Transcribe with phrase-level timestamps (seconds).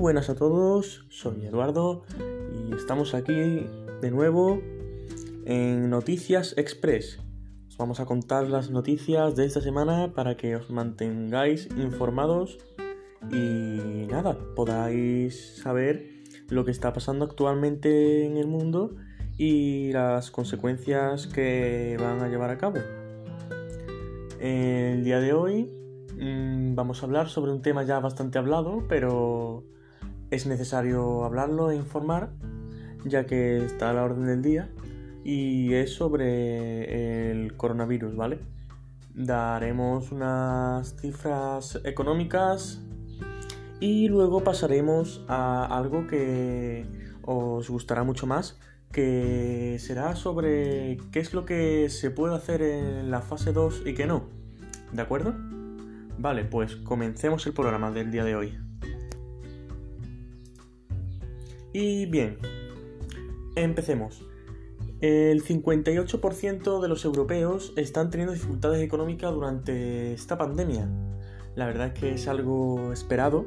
[0.00, 2.04] buenas a todos, soy Eduardo
[2.54, 4.62] y estamos aquí de nuevo
[5.44, 7.20] en Noticias Express.
[7.68, 12.56] Os vamos a contar las noticias de esta semana para que os mantengáis informados
[13.30, 16.08] y nada, podáis saber
[16.48, 18.96] lo que está pasando actualmente en el mundo
[19.36, 22.78] y las consecuencias que van a llevar a cabo.
[24.40, 25.80] El día de hoy
[26.20, 29.64] Mm, vamos a hablar sobre un tema ya bastante hablado, pero
[30.30, 32.30] es necesario hablarlo e informar,
[33.04, 34.70] ya que está a la orden del día,
[35.24, 38.38] y es sobre el coronavirus, ¿vale?
[39.14, 42.80] Daremos unas cifras económicas
[43.80, 46.86] y luego pasaremos a algo que
[47.22, 48.58] os gustará mucho más,
[48.92, 53.94] que será sobre qué es lo que se puede hacer en la fase 2 y
[53.94, 54.24] qué no.
[54.92, 55.34] ¿De acuerdo?
[56.18, 58.69] Vale, pues comencemos el programa del día de hoy.
[61.72, 62.38] Y bien,
[63.56, 64.26] empecemos.
[65.00, 70.88] El 58% de los europeos están teniendo dificultades económicas durante esta pandemia.
[71.54, 73.46] La verdad es que es algo esperado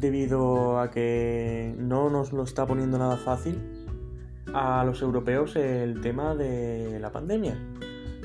[0.00, 3.58] debido a que no nos lo está poniendo nada fácil
[4.52, 7.58] a los europeos el tema de la pandemia.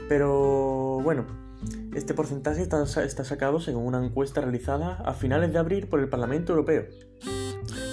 [0.08, 1.26] Pero bueno,
[1.96, 6.54] este porcentaje está, sacado según una encuesta realizada a finales de abril por el Parlamento
[6.54, 6.86] Europeo.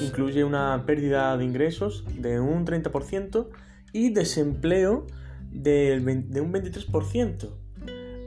[0.03, 3.49] Incluye una pérdida de ingresos de un 30%
[3.93, 5.07] y desempleo
[5.51, 7.51] de un 23%.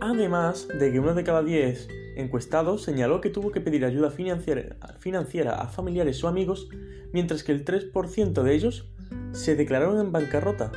[0.01, 5.55] Además de que uno de cada 10 encuestados señaló que tuvo que pedir ayuda financiera
[5.55, 6.69] a familiares o amigos,
[7.13, 8.91] mientras que el 3% de ellos
[9.31, 10.71] se declararon en bancarrota.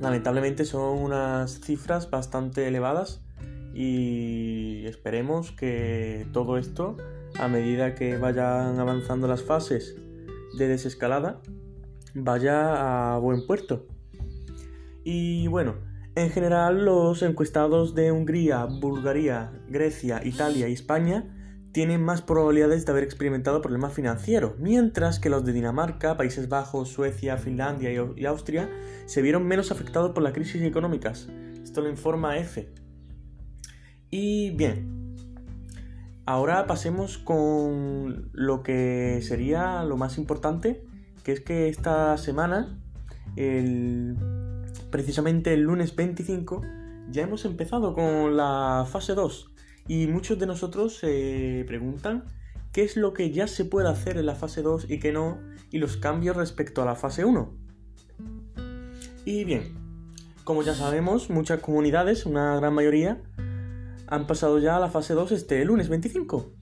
[0.00, 3.22] Lamentablemente son unas cifras bastante elevadas
[3.74, 6.96] y esperemos que todo esto,
[7.38, 9.96] a medida que vayan avanzando las fases
[10.56, 11.40] de desescalada,
[12.14, 13.86] vaya a buen puerto.
[15.04, 15.76] Y bueno,
[16.14, 21.32] en general los encuestados de Hungría, Bulgaria, Grecia, Italia y España
[21.72, 26.88] tienen más probabilidades de haber experimentado problemas financieros, mientras que los de Dinamarca, Países Bajos,
[26.88, 28.70] Suecia, Finlandia y Austria
[29.04, 31.28] se vieron menos afectados por las crisis económicas.
[31.62, 32.72] Esto lo informa EFE.
[34.10, 34.95] Y bien,
[36.26, 40.84] ahora pasemos con lo que sería lo más importante,
[41.24, 42.78] que es que esta semana,
[44.90, 46.62] precisamente el lunes 25,
[47.10, 49.52] ya hemos empezado con la fase 2
[49.88, 52.24] y muchos de nosotros se preguntan
[52.72, 55.38] qué es lo que ya se puede hacer en la fase 2 y qué no,
[55.70, 57.54] y los cambios respecto a la fase 1.
[59.24, 59.74] Y bien,
[60.44, 63.22] como ya sabemos, muchas comunidades, una gran mayoría,
[64.08, 66.52] han pasado ya a la fase 2 este lunes 25,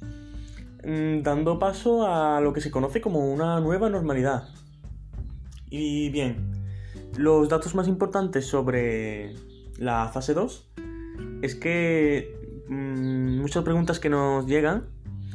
[0.85, 4.49] mm, dando paso a lo que se conoce como una nueva normalidad.
[5.69, 6.53] Y bien,
[7.17, 9.35] los datos más importantes sobre
[9.79, 10.71] la fase 2
[11.43, 14.87] es que mm, muchas preguntas que nos llegan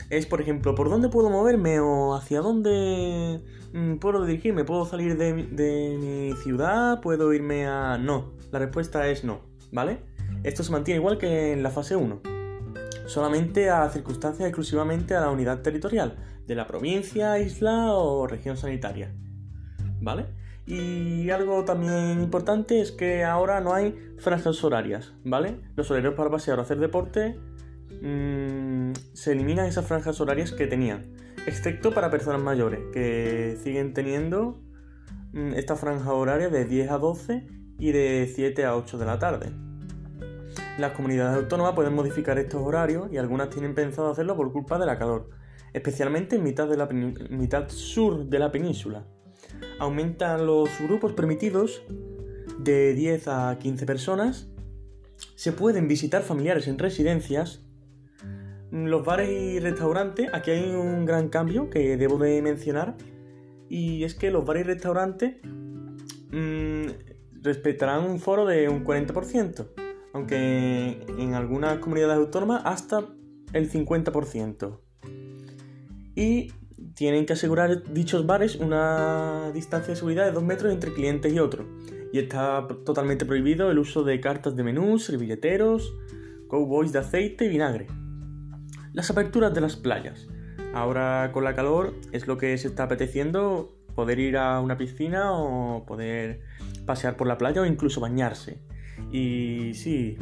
[0.09, 3.43] es, por ejemplo, ¿por dónde puedo moverme o hacia dónde
[3.73, 4.63] mm, puedo dirigirme?
[4.63, 7.01] ¿Puedo salir de, de mi ciudad?
[7.01, 7.97] ¿Puedo irme a...?
[7.97, 9.99] No, la respuesta es no, ¿vale?
[10.43, 12.21] Esto se mantiene igual que en la fase 1,
[13.05, 16.15] solamente a circunstancias exclusivamente a la unidad territorial
[16.47, 19.13] de la provincia, isla o región sanitaria.
[20.01, 20.25] ¿Vale?
[20.65, 25.59] Y algo también importante es que ahora no hay franjas horarias, ¿vale?
[25.75, 27.39] Los horarios para pasear o hacer deporte
[28.01, 31.15] mmm, se eliminan esas franjas horarias que tenían,
[31.47, 34.61] excepto para personas mayores, que siguen teniendo
[35.33, 37.47] mm, esta franja horaria de 10 a 12
[37.79, 39.51] y de 7 a 8 de la tarde.
[40.79, 44.85] Las comunidades autónomas pueden modificar estos horarios y algunas tienen pensado hacerlo por culpa de
[44.85, 45.29] la calor,
[45.73, 46.69] especialmente en mitad,
[47.29, 49.05] mitad sur de la península.
[49.77, 51.81] Aumentan los grupos permitidos
[52.59, 54.47] de 10 a 15 personas.
[55.35, 57.65] Se pueden visitar familiares en residencias.
[58.71, 62.95] Los bares y restaurantes, aquí hay un gran cambio que debo de mencionar.
[63.67, 65.35] Y es que los bares y restaurantes
[66.31, 66.85] mm,
[67.41, 69.78] respetarán un foro de un 40%
[70.13, 73.05] aunque en algunas comunidades autónomas hasta
[73.53, 74.79] el 50%.
[76.15, 76.51] Y
[76.95, 81.39] tienen que asegurar dichos bares una distancia de seguridad de 2 metros entre clientes y
[81.39, 81.65] otros.
[82.11, 85.93] Y está totalmente prohibido el uso de cartas de menú, servilleteros,
[86.49, 87.87] cowboys de aceite y vinagre.
[88.93, 90.27] Las aperturas de las playas.
[90.73, 95.31] Ahora con la calor es lo que se está apeteciendo poder ir a una piscina
[95.33, 96.41] o poder
[96.85, 98.59] pasear por la playa o incluso bañarse.
[99.11, 100.17] Y sí,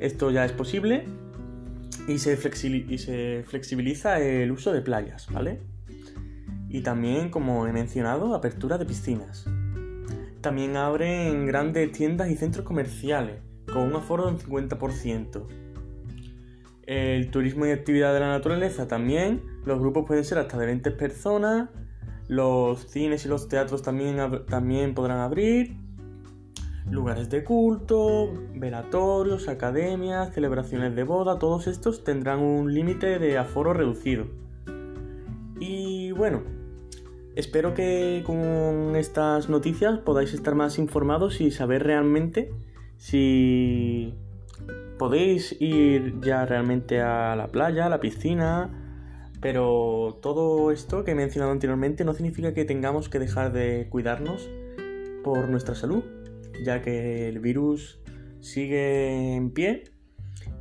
[0.00, 1.04] esto ya es posible
[2.08, 5.60] y se, flexibiliza el uso de playas, ¿vale?
[6.68, 9.46] Y también, como he mencionado, apertura de piscinas.
[10.40, 13.40] También abren grandes tiendas y centros comerciales,
[13.72, 15.46] con un aforo del 50%.
[16.86, 19.42] El turismo y actividad de la naturaleza también.
[19.64, 21.70] Los grupos pueden ser hasta de 20 personas.
[22.28, 24.16] Los cines y los teatros también,
[24.46, 25.76] también podrán abrir.
[26.90, 33.72] Lugares de culto, velatorios, academias, celebraciones de boda, todos estos tendrán un límite de aforo
[33.72, 34.26] reducido.
[35.58, 36.44] Y bueno,
[37.34, 42.52] espero que con estas noticias podáis estar más informados y saber realmente
[42.98, 44.14] si
[44.96, 48.70] podéis ir ya realmente a la playa, a la piscina,
[49.40, 54.48] pero todo esto que he mencionado anteriormente no significa que tengamos que dejar de cuidarnos
[55.24, 56.04] por nuestra salud
[56.64, 58.00] ya que el virus
[58.40, 59.84] sigue en pie.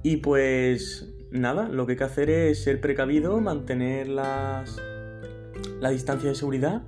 [0.04, 4.82] Y pues nada, lo que hay que hacer es ser precavido, mantener las,
[5.80, 6.84] la distancia de seguridad.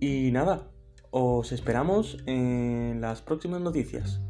[0.00, 0.70] Y nada,
[1.10, 4.20] os esperamos en las próximas noticias.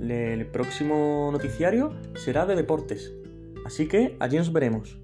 [0.00, 3.14] El próximo noticiario será de deportes.
[3.64, 4.98] Así que allí nos veremos.